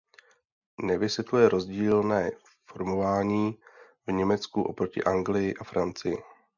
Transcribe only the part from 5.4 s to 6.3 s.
a Francii.